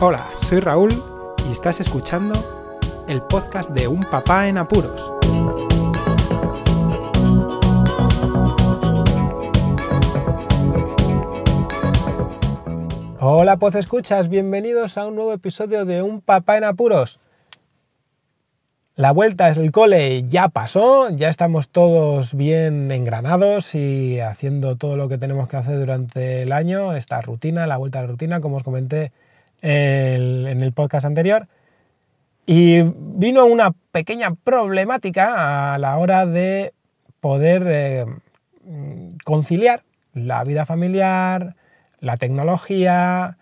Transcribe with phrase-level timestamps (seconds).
[0.00, 0.90] Hola, soy Raúl
[1.48, 2.32] y estás escuchando
[3.08, 5.12] el podcast de Un Papá en Apuros.
[13.18, 17.18] Hola, Poz Escuchas, bienvenidos a un nuevo episodio de Un Papá en Apuros.
[18.94, 24.96] La vuelta es el cole ya pasó, ya estamos todos bien engranados y haciendo todo
[24.96, 28.40] lo que tenemos que hacer durante el año, esta rutina, la vuelta a la rutina,
[28.40, 29.10] como os comenté
[29.62, 31.48] en el podcast anterior.
[32.46, 36.72] Y vino una pequeña problemática a la hora de
[37.20, 38.06] poder eh,
[39.24, 39.84] conciliar
[40.14, 41.56] la vida familiar,
[42.00, 43.36] la tecnología,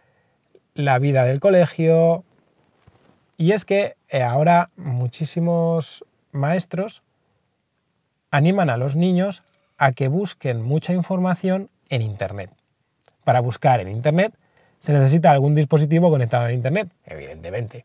[0.75, 2.25] la vida del colegio.
[3.37, 7.03] Y es que eh, ahora muchísimos maestros
[8.31, 9.45] animan a los niños
[9.79, 12.51] a que busquen mucha información en Internet.
[13.25, 14.35] Para buscar en Internet
[14.87, 17.85] se necesita algún dispositivo conectado a Internet, evidentemente.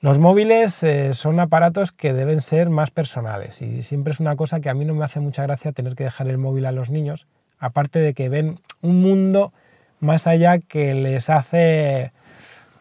[0.00, 4.60] Los móviles eh, son aparatos que deben ser más personales y siempre es una cosa
[4.60, 6.90] que a mí no me hace mucha gracia tener que dejar el móvil a los
[6.90, 7.26] niños,
[7.58, 9.54] aparte de que ven un mundo
[9.98, 12.12] más allá que les hace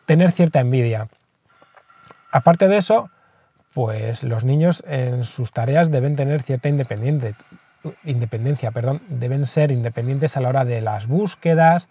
[0.06, 1.08] tener cierta envidia.
[2.30, 3.10] Aparte de eso,
[3.74, 7.38] pues los niños en sus tareas deben tener cierta independencia,
[8.72, 11.88] perdón, deben ser independientes a la hora de las búsquedas,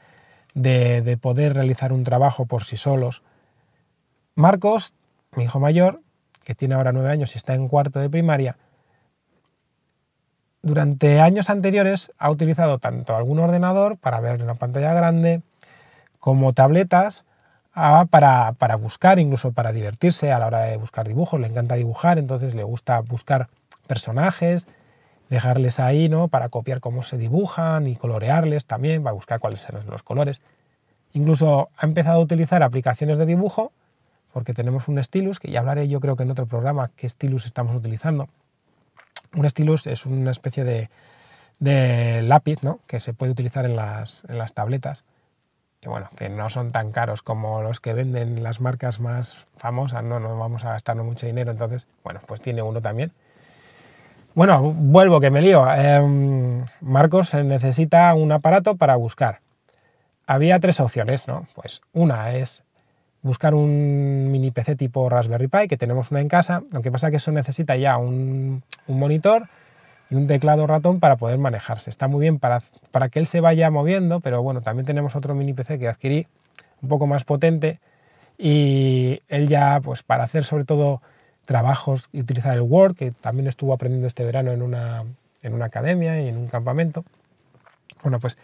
[0.54, 3.22] de, poder realizar un trabajo por sí solos.
[4.34, 4.94] Marcos,
[5.36, 6.00] mi hijo mayor,
[6.44, 8.56] que tiene ahora nueve años y está en cuarto de primaria,
[10.62, 15.42] durante años anteriores ha utilizado tanto algún ordenador para ver una pantalla grande
[16.18, 17.24] como tabletas
[17.72, 21.40] para, buscar, incluso para divertirse a la hora de buscar dibujos.
[21.40, 23.48] Le encanta dibujar, entonces le gusta buscar
[23.86, 24.66] personajes,
[25.30, 26.28] dejarles ahí, ¿no?
[26.28, 30.42] Para copiar cómo se dibujan y colorearles también, para buscar cuáles son los colores.
[31.12, 33.72] Incluso ha empezado a utilizar aplicaciones de dibujo,
[34.32, 37.46] porque tenemos un stylus, que ya hablaré yo creo que en otro programa qué stylus
[37.46, 38.28] estamos utilizando.
[39.34, 40.90] Un stylus es una especie de,
[41.60, 42.80] de lápiz, ¿no?
[42.88, 45.04] Que se puede utilizar en las, en las tabletas.
[45.80, 50.02] Y bueno, que no son tan caros como los que venden las marcas más famosas,
[50.02, 53.12] no, no vamos a gastarnos mucho dinero, entonces, bueno, pues tiene uno también
[54.34, 55.64] bueno, vuelvo que me lío.
[55.72, 59.41] Em, Marcos necesita un aparato para buscar.
[60.26, 61.46] Había tres opciones, ¿no?
[61.54, 62.62] Pues una es
[63.22, 67.10] buscar un mini PC tipo Raspberry Pi, que tenemos una en casa, lo que pasa
[67.10, 69.48] que eso necesita ya un, monitor
[70.08, 71.90] y un teclado ratón para poder manejarse.
[71.90, 75.34] Está muy bien para, para que él se vaya moviendo, pero bueno, también tenemos otro
[75.34, 76.26] mini PC que adquirí
[76.82, 77.78] un poco más potente
[78.38, 81.02] y él ya, pues para hacer sobre todo
[81.44, 85.04] trabajos y utilizar el Word, que también estuvo aprendiendo este verano en una,
[85.42, 87.04] en una academia y en un campamento.
[88.02, 88.38] Bueno, pues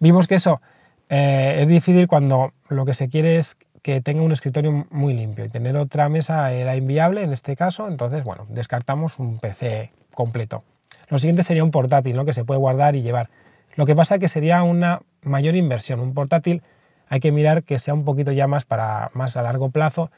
[0.00, 0.60] vimos que eso
[1.08, 5.44] eh, es difícil cuando lo que se quiere es que tenga un escritorio muy limpio
[5.44, 10.64] y tener otra mesa era inviable en este caso, entonces, bueno, descartamos un PC completo.
[11.08, 12.24] Lo siguiente sería un portátil, ¿no?
[12.24, 13.30] que se puede guardar y llevar.
[13.76, 16.00] Lo que pasa es que sería una mayor inversión.
[16.00, 16.62] Un portátil
[17.08, 20.10] hay que mirar que sea un poquito ya más para más a largo plazo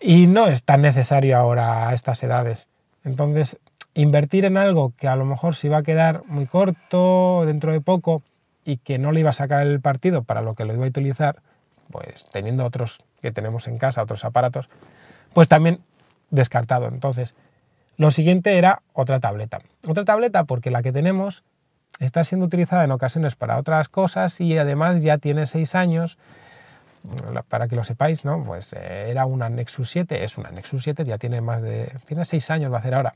[0.00, 2.68] y no es tan necesario ahora a estas edades.
[3.04, 3.58] Entonces,
[3.94, 7.80] invertir en algo que a lo mejor se iba a quedar muy corto dentro de
[7.80, 8.22] poco
[8.64, 10.88] y que no le iba a sacar el partido para lo que lo iba a
[10.88, 11.42] utilizar,
[11.90, 14.68] pues teniendo otros que tenemos en casa, otros aparatos,
[15.32, 15.80] pues también
[16.30, 16.88] descartado.
[16.88, 17.34] Entonces,
[17.96, 19.60] lo siguiente era otra tableta.
[19.86, 21.42] Otra tableta porque la que tenemos
[21.98, 26.16] está siendo utilizada en ocasiones para otras cosas y además ya tiene seis años
[27.48, 28.44] para que lo sepáis, ¿no?
[28.44, 32.24] Pues eh, era una Nexus 7, es una Nexus 7, ya tiene más de, tiene
[32.24, 33.14] 6 años, va a hacer ahora.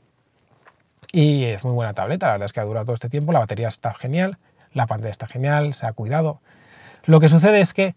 [1.11, 3.39] Y es muy buena tableta, la verdad es que ha durado todo este tiempo, la
[3.39, 4.37] batería está genial,
[4.73, 6.41] la pantalla está genial, se ha cuidado.
[7.05, 7.95] Lo que sucede es que,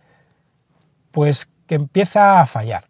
[1.10, 2.84] pues, que empieza a fallar.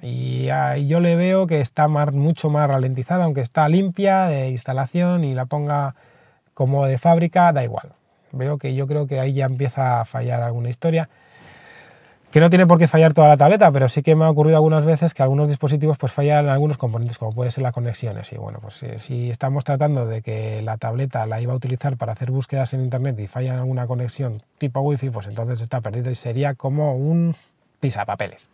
[0.00, 0.46] Y
[0.86, 5.46] yo le veo que está mucho más ralentizada, aunque está limpia de instalación y la
[5.46, 5.96] ponga
[6.54, 7.92] como de fábrica, da igual.
[8.32, 11.08] Veo que yo creo que ahí ya empieza a fallar alguna historia
[12.30, 14.56] que no tiene por qué fallar toda la tableta, pero sí que me ha ocurrido
[14.56, 18.30] algunas veces que algunos dispositivos pues fallan algunos componentes, como puede ser las conexiones.
[18.32, 21.96] Y bueno, pues eh, si estamos tratando de que la tableta la iba a utilizar
[21.96, 26.10] para hacer búsquedas en internet y falla alguna conexión tipo wifi, pues entonces está perdido
[26.10, 27.34] y sería como un
[27.80, 28.50] pisapapeles.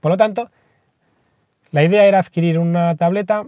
[0.00, 0.50] Por lo tanto,
[1.72, 3.44] la idea era adquirir una tableta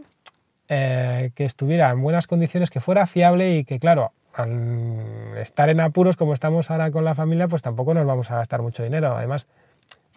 [0.69, 5.81] eh, que estuviera en buenas condiciones, que fuera fiable y que, claro, al estar en
[5.81, 9.17] apuros como estamos ahora con la familia, pues tampoco nos vamos a gastar mucho dinero.
[9.17, 9.47] Además,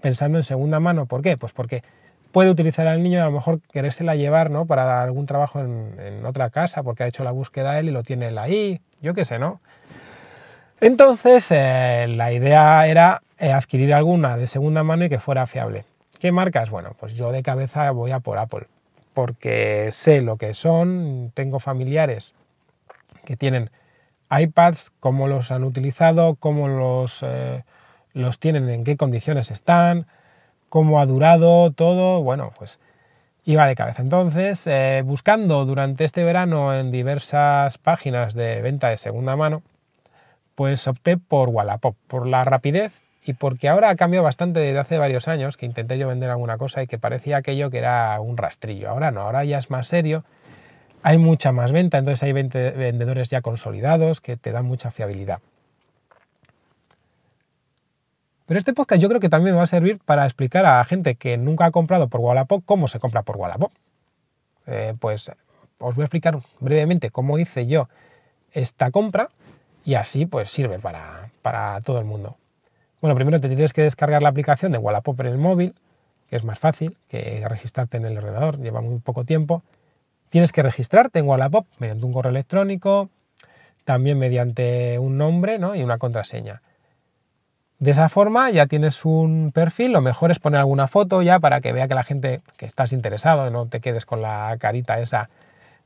[0.04, 1.38] pensando en segunda mano, ¿por qué?
[1.38, 1.82] Pues porque
[2.34, 4.66] puede utilizar al niño a lo mejor querérsela llevar ¿no?
[4.66, 8.28] para algún trabajo en, otra casa, porque ha hecho la búsqueda él y lo tiene
[8.28, 9.62] él ahí, yo qué sé, ¿no?
[10.82, 15.86] Entonces, eh, la idea era eh, adquirir alguna de segunda mano y que fuera fiable.
[16.20, 16.70] ¿Qué marcas?
[16.70, 18.68] Bueno, pues yo de cabeza voy a por Apple,
[19.14, 22.34] porque sé lo que son, tengo familiares
[23.24, 23.70] que tienen
[24.30, 27.64] iPads, cómo los han utilizado, cómo los, eh,
[28.14, 30.08] los tienen, en qué condiciones están,
[30.70, 32.80] cómo ha durado todo, bueno, pues
[33.46, 34.02] iba de cabeza.
[34.02, 34.68] Entonces,
[35.06, 39.64] buscando durante este verano en diversas páginas de venta de segunda mano,
[40.56, 42.94] pues opté por Wallapop, por la rapidez
[43.26, 46.58] y porque ahora ha cambiado bastante desde hace varios años que intenté yo vender alguna
[46.58, 48.90] cosa y que parecía aquello que era un rastrillo.
[48.90, 50.24] Ahora no, ahora ya es más serio,
[51.02, 55.40] hay mucha más venta, entonces hay vendedores ya consolidados que te dan mucha fiabilidad.
[58.54, 61.16] Pero este podcast yo creo que también me va a servir para explicar a gente
[61.16, 63.72] que nunca ha comprado por Wallapop cómo se compra por Wallapop.
[64.68, 65.32] Eh, pues
[65.80, 67.90] os voy a explicar brevemente cómo hice yo
[68.52, 69.30] esta compra
[69.84, 72.38] y así pues sirve para, todo el mundo.
[73.02, 75.74] Bueno, primero te tienes que descargar la aplicación de Wallapop en el móvil,
[76.30, 79.64] que es más fácil que registrarte en el ordenador, lleva muy poco tiempo.
[80.30, 83.10] Tienes que registrarte en Wallapop mediante un correo electrónico,
[83.84, 86.62] también mediante un nombre y una contraseña.
[87.84, 91.60] De esa forma ya tienes un perfil, lo mejor es poner alguna foto ya para
[91.60, 95.30] que vea que la gente que estás interesado, no te quedes con la carita esa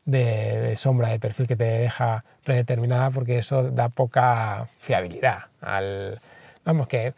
[0.05, 5.45] de, sombra de perfil que te deja predeterminada porque eso da poca fiabilidad.
[5.59, 6.21] Al,
[6.63, 7.15] vamos, que,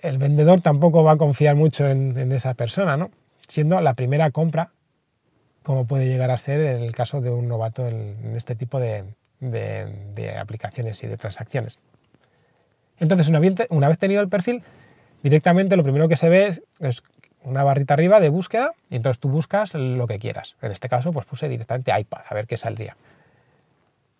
[0.00, 3.10] el vendedor tampoco va a confiar mucho en, esa persona, ¿no?
[3.48, 4.70] siendo la primera compra,
[5.64, 9.04] como puede llegar a ser en el caso de un novato en, este tipo de,
[10.38, 11.80] aplicaciones y de transacciones.
[13.04, 14.62] Entonces, una vez, tenido el perfil,
[15.22, 17.02] directamente lo primero que se ve es,
[17.42, 20.56] una barrita arriba de búsqueda y entonces tú buscas lo que quieras.
[20.62, 22.96] En este caso, pues puse directamente iPad, a ver qué saldría.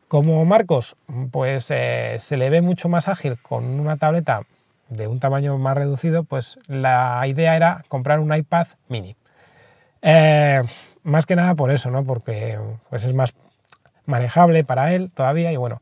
[0.08, 0.96] Como Marcos,
[1.30, 4.42] pues eh, se le ve mucho más ágil con una tableta
[4.90, 9.16] de un tamaño más reducido, pues la idea era comprar un iPad mini.
[10.02, 10.62] Eh,
[11.02, 12.04] más que nada por eso, ¿no?
[12.04, 12.58] Porque
[12.90, 13.32] pues es más
[14.04, 15.80] manejable para él todavía y bueno,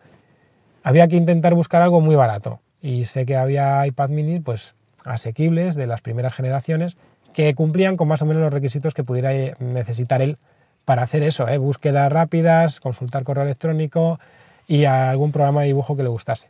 [0.84, 2.60] había que intentar buscar algo muy barato.
[2.82, 4.74] Y sé que había iPad mini, pues
[5.04, 6.96] asequibles de las primeras generaciones
[7.32, 10.36] que cumplían con más o menos los requisitos que pudiera eh, necesitar él
[10.84, 11.58] para hacer eso, ¿eh?
[11.58, 14.18] búsquedas rápidas, consultar correo electrónico
[14.66, 16.48] y algún programa de dibujo que le gustase.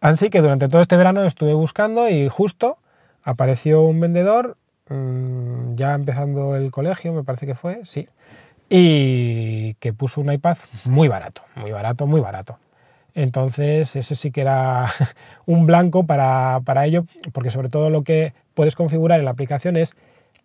[0.00, 2.78] Así que durante todo este verano estuve buscando y justo
[3.24, 4.56] apareció un vendedor,
[4.88, 8.08] mm, ya empezando el colegio, me parece que fue, sí,
[8.68, 12.58] y que puso un iPad muy barato, muy barato, muy barato.
[13.16, 14.92] Entonces, ese sí que era
[15.46, 19.78] un blanco para, para ello, porque sobre todo lo que puedes configurar en la aplicación
[19.78, 19.96] es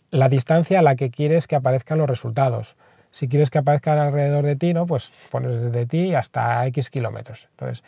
[0.10, 2.76] la distancia a la que quieres que aparezcan los resultados.
[3.12, 4.86] Si quieres que aparezcan alrededor de ti, ¿no?
[4.86, 7.50] pues pones desde ti hasta X kilómetros.
[7.52, 7.84] Entonces,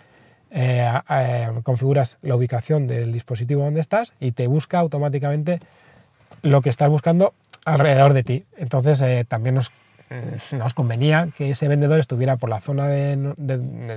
[0.51, 5.61] eh, eh, configuras la ubicación del dispositivo donde estás y te busca automáticamente
[6.41, 7.33] lo que estás buscando
[7.63, 8.45] alrededor de ti.
[8.57, 9.71] Entonces, eh, también nos,
[10.51, 13.15] nos, convenía que ese vendedor estuviera por la zona de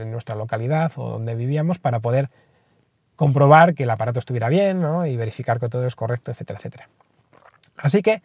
[0.06, 2.30] nuestra localidad o donde vivíamos para poder
[3.16, 6.88] comprobar que el aparato estuviera bien y verificar que todo es correcto, etcétera, etcétera.
[7.76, 8.22] Así que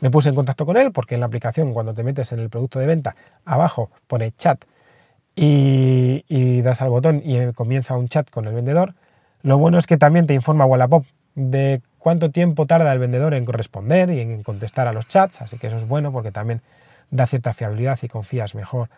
[0.00, 2.50] me puse en contacto con él porque en la aplicación cuando te metes en el
[2.50, 4.64] producto de venta abajo pone chat
[5.34, 8.94] y, das al botón y comienza un chat con el vendedor.
[9.42, 13.44] Lo bueno es que también te informa Wallapop de cuánto tiempo tarda el vendedor en
[13.44, 16.62] corresponder y en contestar a los chats, así que eso es bueno porque también
[17.10, 18.88] da cierta fiabilidad y confías mejor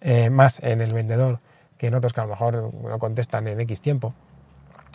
[0.00, 1.40] eh, más en el vendedor
[1.78, 4.14] que en otros que a lo mejor no contestan en X tiempo.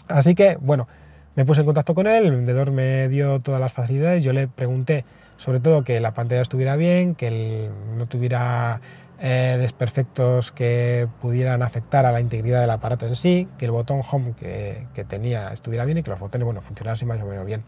[0.08, 0.88] Así que, bueno,
[1.36, 4.48] me puse en contacto con él, el vendedor me dio todas las facilidades, yo le
[4.48, 5.06] pregunté
[5.38, 8.82] sobre todo que la pantalla estuviera bien, que no tuviera
[9.20, 14.02] eh, desperfectos que pudieran afectar a la integridad del aparato en sí, que el botón
[14.10, 17.64] home que, tenía estuviera bien y que los botones funcionasen más o menos bien.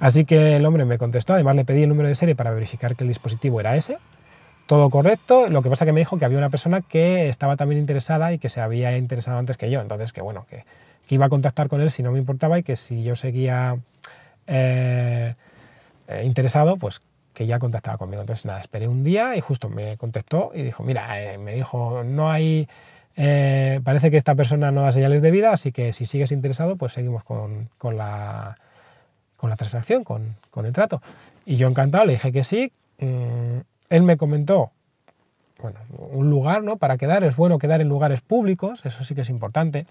[0.00, 2.96] Así que el hombre me contestó, además le pedí el número de serie para verificar
[2.96, 3.98] que el dispositivo era ese,
[4.66, 7.80] todo correcto, lo que pasa que me dijo que había una persona que estaba también
[7.80, 10.64] interesada y que se había interesado antes que yo, entonces que bueno, que
[11.08, 13.78] iba a contactar con él si no me importaba y que si yo seguía
[14.46, 15.34] eh,
[16.08, 17.00] eh, interesado, pues
[17.32, 18.22] que ya contactaba conmigo.
[18.22, 22.02] Entonces, nada, esperé un día y justo me contestó y dijo, mira, eh, me dijo,
[22.02, 22.66] no hay,
[23.14, 26.92] parece que esta persona no da señales de vida, así que si sigues interesado, pues
[26.92, 28.56] seguimos con, la,
[29.36, 31.02] con la transacción, con, con, el trato.
[31.44, 32.72] Y yo encantado, le dije que sí.
[32.98, 34.70] Mm, él me comentó,
[35.60, 36.76] bueno, un lugar, ¿no?
[36.76, 39.86] Para quedar, es bueno quedar en lugares públicos, eso sí que es importante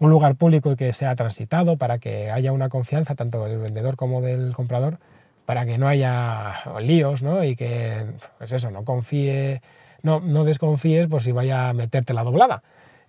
[0.00, 3.96] un lugar público y que sea transitado para que haya una confianza tanto del vendedor
[3.96, 4.98] como del comprador,
[5.44, 7.44] para que no haya líos, ¿no?
[7.44, 8.06] Y que,
[8.38, 9.60] pues eso, no confíe,
[10.02, 12.62] no, no desconfíes por si vaya a meterte la doblada.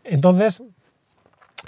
[0.04, 0.62] Entonces,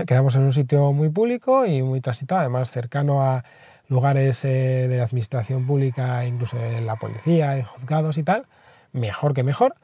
[0.06, 3.46] quedamos en un sitio muy público y muy transitado, además cercano a
[3.94, 8.46] lugares eh, de administración pública, incluso de la policía, y juzgados y tal,
[8.92, 9.76] mejor que mejor.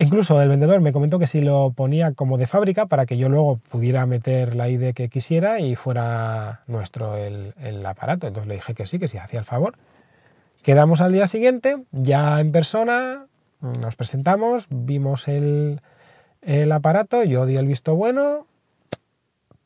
[0.00, 3.28] Incluso el vendedor me comentó que si lo ponía como de fábrica para que yo
[3.28, 7.54] luego pudiera meter la ID que quisiera y fuera nuestro el,
[7.86, 8.26] aparato.
[8.26, 9.76] Entonces le dije que sí, que si hacía el favor.
[10.62, 13.26] Quedamos al día siguiente, ya en persona,
[13.60, 15.80] nos presentamos, vimos el,
[16.42, 18.46] el aparato, yo di el visto bueno,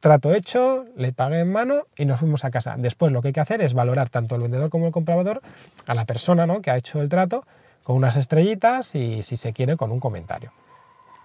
[0.01, 2.77] trato hecho, le pagué en mano y nos fuimos a casa.
[2.79, 5.43] Después lo que hay que hacer es valorar tanto el vendedor como el comprador
[5.87, 6.63] a la persona ¿no?
[6.63, 7.45] que ha hecho el trato
[7.83, 10.53] con unas estrellitas y si se quiere con un comentario.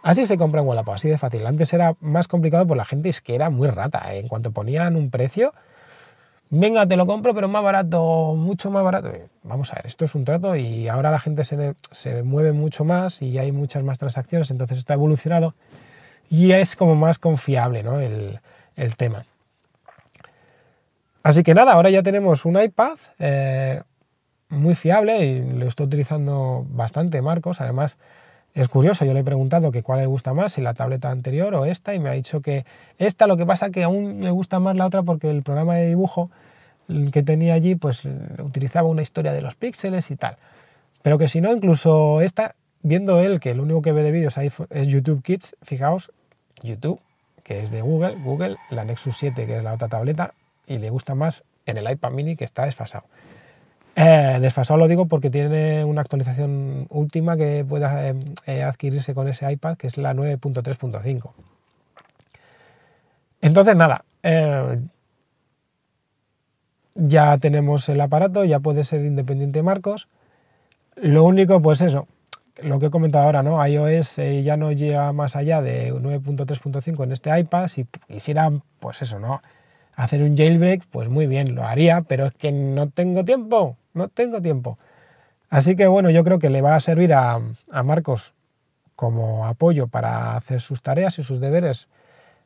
[0.02, 1.46] Así se compra en Wallapop, así de fácil.
[1.46, 4.14] Antes era más complicado por la gente, es que era muy rata.
[4.14, 4.20] ¿eh?
[4.20, 5.54] En cuanto ponían un precio,
[6.50, 9.12] venga, te lo compro, pero más barato, mucho más barato.
[9.44, 12.84] Vamos a ver, esto es un trato y ahora la gente se, se mueve mucho
[12.84, 15.54] más y hay muchas más transacciones, entonces está evolucionado
[16.30, 18.00] y es como más confiable ¿no?
[18.00, 18.40] el,
[18.76, 19.26] el tema.
[21.24, 23.82] Así que nada, ahora ya tenemos un iPad eh,
[24.50, 27.62] muy fiable y lo estoy utilizando bastante, Marcos.
[27.62, 27.98] Además,
[28.54, 31.56] es curioso, yo le he preguntado que cuál le gusta más, si la tableta anterior
[31.56, 32.66] o esta, y me ha dicho que
[32.98, 35.88] esta, lo que pasa que aún le gusta más la otra porque el programa de
[35.88, 36.30] dibujo
[37.14, 38.02] que tenía allí, pues
[38.40, 40.36] utilizaba una historia de los píxeles y tal.
[41.02, 44.36] Pero que si no, incluso esta, viendo él que lo único que ve de vídeos
[44.38, 46.12] es YouTube Kids, fijaos,
[46.62, 47.00] YouTube
[47.44, 50.34] que es de Google, Google, la Nexus 7, que es la otra tableta,
[50.66, 53.06] y le gusta más en el iPad mini que está desfasado.
[53.96, 58.16] Eh, desfasado lo digo porque tiene una actualización última que pueda eh,
[58.48, 61.32] eh, adquirirse con ese iPad, que es la 9.3.5.
[63.42, 64.06] Entonces, nada,
[66.96, 70.08] ya tenemos el aparato, ya puede ser independiente Marcos.
[70.96, 72.08] Lo único, pues eso,
[72.62, 73.66] lo que he comentado ahora, ¿no?
[73.66, 77.68] iOS eh, ya no llega más allá de 9.3.5 en este iPad.
[77.68, 79.42] Si quisiera, pues eso, ¿no?
[79.96, 84.08] Hacer un jailbreak, pues muy bien, lo haría, pero es que no tengo tiempo, no
[84.10, 84.78] tengo tiempo.
[85.50, 87.40] Así que bueno, yo creo que le va a servir a,
[87.84, 88.34] Marcos
[88.96, 91.88] como apoyo para hacer sus tareas y sus deberes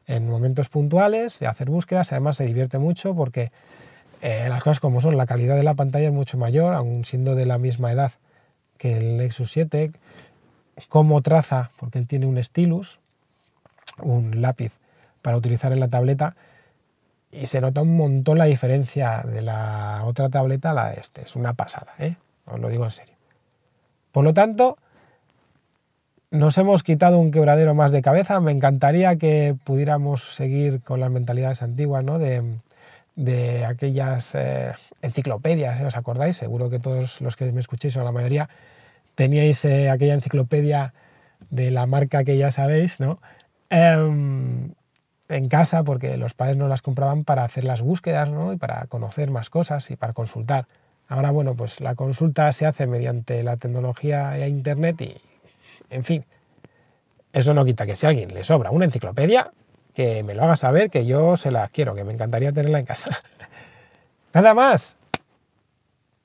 [0.08, 2.12] en momentos puntuales, hacer búsquedas.
[2.12, 3.52] Además se divierte mucho porque
[4.22, 7.36] eh, las cosas como son, la calidad de la pantalla es mucho mayor, aun siendo
[7.36, 8.14] de la misma edad
[8.78, 9.92] que el Nexus 7,
[10.90, 13.00] cómo traza, porque él tiene un stylus,
[14.02, 14.72] un lápiz
[15.22, 16.36] para utilizar en la tableta,
[17.32, 21.22] y se nota un montón la diferencia de la otra tableta a la de este.
[21.22, 22.16] Es una pasada, ¿eh?
[22.46, 23.16] os lo digo en serio.
[24.12, 24.78] Por lo tanto,
[26.32, 28.40] nos hemos quitado un quebradero más de cabeza.
[28.40, 32.18] Me encantaría que pudiéramos seguir con las mentalidades antiguas, ¿no?
[32.18, 32.44] De,
[33.66, 35.86] aquellas eh, enciclopedias, ¿eh?
[35.86, 36.38] ¿os acordáis?
[36.38, 38.50] Seguro que todos los que me escuchéis o la mayoría
[39.16, 40.94] teníais eh, aquella enciclopedia
[41.50, 43.20] de la marca que ya sabéis, ¿no?
[43.70, 44.74] Em,
[45.30, 48.54] en casa porque los padres no las compraban para hacer las búsquedas ¿no?
[48.54, 50.68] y para conocer más cosas y para consultar.
[51.10, 55.16] Ahora, bueno, pues la consulta se hace mediante la tecnología e internet y,
[55.90, 56.26] en fin,
[57.34, 59.52] eso no quita que si a alguien le sobra una enciclopedia,
[59.98, 62.86] que me lo haga saber, que yo se la quiero, que me encantaría tenerla en
[62.86, 63.10] casa.
[64.36, 64.96] Nada más.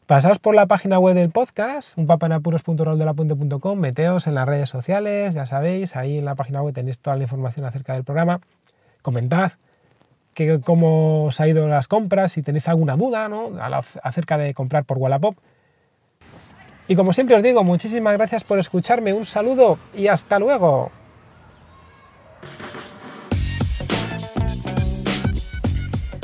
[0.04, 5.96] Pasaos por la página web del podcast, unpapanapuros.roldelapuente.com, meteos en las redes sociales, ya sabéis,
[5.96, 8.42] ahí en la página web tenéis toda la información acerca del programa.
[9.00, 9.52] Comentad
[10.34, 13.52] que, cómo os ha ido las compras, si tenéis alguna duda ¿no?
[14.02, 15.34] acerca de comprar por Wallapop.
[16.88, 20.92] Y como siempre os digo, muchísimas gracias por escucharme, un saludo y hasta luego.